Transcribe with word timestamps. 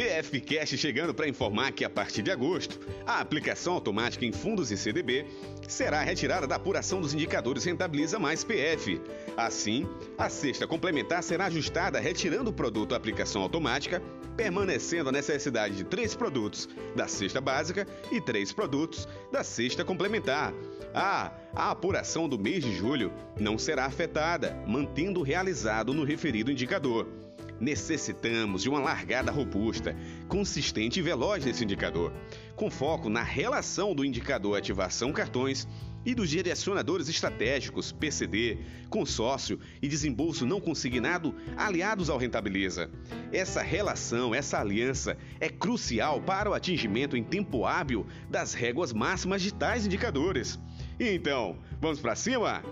PF 0.00 0.40
Cash 0.40 0.70
chegando 0.78 1.12
para 1.12 1.28
informar 1.28 1.72
que 1.72 1.84
a 1.84 1.90
partir 1.90 2.22
de 2.22 2.30
agosto, 2.30 2.80
a 3.06 3.20
aplicação 3.20 3.74
automática 3.74 4.24
em 4.24 4.32
fundos 4.32 4.70
e 4.70 4.76
CDB 4.78 5.26
será 5.68 6.00
retirada 6.00 6.46
da 6.46 6.56
apuração 6.56 7.02
dos 7.02 7.12
indicadores 7.12 7.64
Rentabiliza 7.64 8.18
Mais 8.18 8.42
PF. 8.42 8.98
Assim, 9.36 9.86
a 10.16 10.30
cesta 10.30 10.66
complementar 10.66 11.22
será 11.22 11.44
ajustada 11.44 12.00
retirando 12.00 12.48
o 12.48 12.52
produto 12.52 12.94
aplicação 12.94 13.42
automática, 13.42 14.02
permanecendo 14.38 15.10
a 15.10 15.12
necessidade 15.12 15.76
de 15.76 15.84
três 15.84 16.14
produtos 16.14 16.66
da 16.96 17.06
cesta 17.06 17.38
básica 17.38 17.86
e 18.10 18.22
três 18.22 18.54
produtos 18.54 19.06
da 19.30 19.44
cesta 19.44 19.84
complementar. 19.84 20.54
Ah, 20.94 21.30
a 21.54 21.72
apuração 21.72 22.26
do 22.26 22.38
mês 22.38 22.64
de 22.64 22.74
julho 22.74 23.12
não 23.38 23.58
será 23.58 23.84
afetada, 23.84 24.56
mantendo 24.66 25.20
realizado 25.20 25.92
no 25.92 26.04
referido 26.04 26.50
indicador. 26.50 27.06
Necessitamos 27.60 28.62
de 28.62 28.68
uma 28.68 28.80
largada 28.80 29.30
robusta, 29.30 29.94
consistente 30.28 30.98
e 30.98 31.02
veloz 31.02 31.44
desse 31.44 31.62
indicador, 31.62 32.12
com 32.56 32.70
foco 32.70 33.10
na 33.10 33.22
relação 33.22 33.94
do 33.94 34.04
indicador 34.04 34.56
ativação 34.56 35.12
cartões 35.12 35.68
e 36.04 36.14
dos 36.14 36.30
direcionadores 36.30 37.08
estratégicos 37.08 37.92
PCD, 37.92 38.58
consórcio 38.88 39.58
e 39.82 39.88
desembolso 39.88 40.46
não 40.46 40.60
consignado 40.60 41.34
aliados 41.56 42.08
ao 42.08 42.18
Rentabiliza. 42.18 42.90
Essa 43.32 43.62
relação, 43.62 44.34
essa 44.34 44.58
aliança 44.58 45.16
é 45.38 45.48
crucial 45.48 46.20
para 46.22 46.50
o 46.50 46.54
atingimento 46.54 47.16
em 47.16 47.22
tempo 47.22 47.66
hábil 47.66 48.06
das 48.28 48.54
réguas 48.54 48.92
máximas 48.92 49.42
de 49.42 49.52
tais 49.52 49.84
indicadores. 49.84 50.58
Então, 50.98 51.58
vamos 51.80 52.00
para 52.00 52.16
cima? 52.16 52.62